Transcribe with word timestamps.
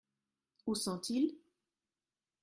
Où 0.65 0.73
sont-ils? 0.73 1.37